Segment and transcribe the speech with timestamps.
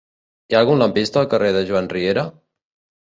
[0.45, 2.25] Hi ha algun lampista al carrer de Joan Riera?